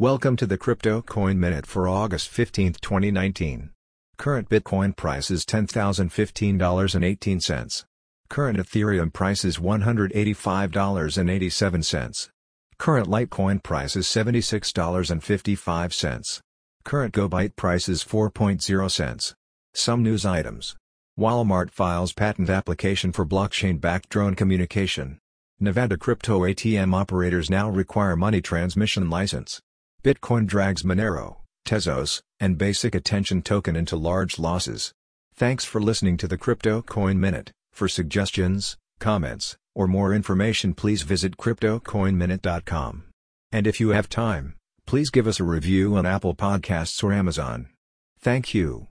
[0.00, 3.70] Welcome to the Crypto Coin Minute for August 15, 2019.
[4.16, 7.84] Current Bitcoin price is $10,015.18.
[8.28, 12.30] Current Ethereum price is $185.87.
[12.76, 16.40] Current Litecoin price is $76.55.
[16.82, 19.36] Current GoByte price is 4.0 cents.
[19.74, 20.74] Some news items.
[21.16, 25.20] Walmart files patent application for blockchain-backed drone communication.
[25.60, 29.60] Nevada crypto ATM operators now require money transmission license.
[30.04, 31.36] Bitcoin drags Monero,
[31.66, 34.92] Tezos, and Basic Attention Token into large losses.
[35.34, 37.52] Thanks for listening to the Crypto Coin Minute.
[37.72, 43.04] For suggestions, comments, or more information please visit cryptocoinminute.com.
[43.50, 47.70] And if you have time, please give us a review on Apple Podcasts or Amazon.
[48.20, 48.82] Thank you.